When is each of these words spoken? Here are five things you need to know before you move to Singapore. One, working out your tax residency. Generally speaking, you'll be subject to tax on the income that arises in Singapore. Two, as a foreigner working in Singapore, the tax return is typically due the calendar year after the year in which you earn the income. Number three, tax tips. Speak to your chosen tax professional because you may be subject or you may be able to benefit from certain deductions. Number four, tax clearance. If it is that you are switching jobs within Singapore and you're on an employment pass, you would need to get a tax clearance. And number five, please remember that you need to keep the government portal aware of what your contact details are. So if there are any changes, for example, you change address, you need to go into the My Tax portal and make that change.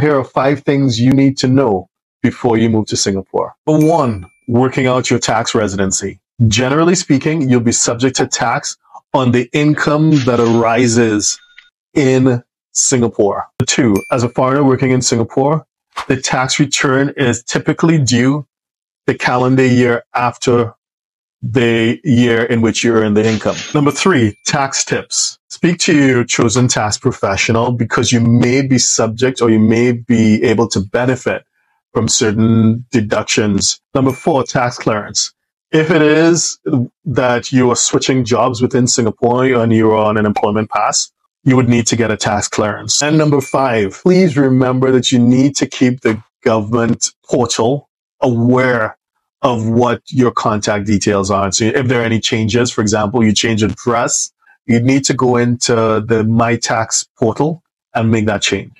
Here 0.00 0.18
are 0.18 0.24
five 0.24 0.62
things 0.62 0.98
you 0.98 1.12
need 1.12 1.36
to 1.38 1.48
know 1.48 1.88
before 2.22 2.56
you 2.56 2.70
move 2.70 2.86
to 2.86 2.96
Singapore. 2.96 3.54
One, 3.66 4.26
working 4.48 4.86
out 4.86 5.10
your 5.10 5.18
tax 5.18 5.54
residency. 5.54 6.18
Generally 6.48 6.94
speaking, 6.94 7.48
you'll 7.48 7.60
be 7.60 7.72
subject 7.72 8.16
to 8.16 8.26
tax 8.26 8.76
on 9.12 9.32
the 9.32 9.50
income 9.52 10.12
that 10.24 10.40
arises 10.40 11.38
in 11.92 12.42
Singapore. 12.72 13.48
Two, 13.66 13.94
as 14.10 14.22
a 14.22 14.30
foreigner 14.30 14.64
working 14.64 14.92
in 14.92 15.02
Singapore, 15.02 15.66
the 16.08 16.16
tax 16.16 16.58
return 16.58 17.12
is 17.18 17.42
typically 17.44 17.98
due 17.98 18.46
the 19.06 19.14
calendar 19.14 19.66
year 19.66 20.04
after 20.14 20.74
the 21.42 22.00
year 22.04 22.44
in 22.44 22.60
which 22.60 22.84
you 22.84 22.94
earn 22.94 23.14
the 23.14 23.26
income. 23.26 23.56
Number 23.74 23.90
three, 23.90 24.38
tax 24.46 24.84
tips. 24.84 25.38
Speak 25.50 25.78
to 25.80 25.96
your 25.96 26.24
chosen 26.24 26.68
tax 26.68 26.96
professional 26.96 27.72
because 27.72 28.12
you 28.12 28.20
may 28.20 28.62
be 28.62 28.78
subject 28.78 29.42
or 29.42 29.50
you 29.50 29.58
may 29.58 29.92
be 29.92 30.42
able 30.44 30.68
to 30.68 30.80
benefit 30.80 31.44
from 31.92 32.08
certain 32.08 32.86
deductions. 32.90 33.80
Number 33.94 34.12
four, 34.12 34.44
tax 34.44 34.78
clearance. 34.78 35.32
If 35.72 35.90
it 35.90 36.02
is 36.02 36.58
that 37.04 37.50
you 37.50 37.70
are 37.70 37.76
switching 37.76 38.24
jobs 38.24 38.62
within 38.62 38.86
Singapore 38.86 39.44
and 39.44 39.72
you're 39.72 39.96
on 39.96 40.16
an 40.16 40.26
employment 40.26 40.70
pass, 40.70 41.10
you 41.44 41.56
would 41.56 41.68
need 41.68 41.86
to 41.88 41.96
get 41.96 42.10
a 42.10 42.16
tax 42.16 42.46
clearance. 42.46 43.02
And 43.02 43.18
number 43.18 43.40
five, 43.40 44.00
please 44.02 44.36
remember 44.36 44.92
that 44.92 45.10
you 45.10 45.18
need 45.18 45.56
to 45.56 45.66
keep 45.66 46.00
the 46.02 46.22
government 46.44 47.10
portal 47.28 47.88
aware 48.20 48.96
of 49.42 49.68
what 49.68 50.02
your 50.08 50.30
contact 50.30 50.86
details 50.86 51.30
are. 51.30 51.50
So 51.52 51.64
if 51.64 51.88
there 51.88 52.00
are 52.00 52.04
any 52.04 52.20
changes, 52.20 52.70
for 52.70 52.80
example, 52.80 53.24
you 53.24 53.32
change 53.34 53.62
address, 53.62 54.32
you 54.66 54.80
need 54.80 55.04
to 55.06 55.14
go 55.14 55.36
into 55.36 56.04
the 56.06 56.24
My 56.24 56.56
Tax 56.56 57.06
portal 57.18 57.62
and 57.94 58.10
make 58.10 58.26
that 58.26 58.42
change. 58.42 58.72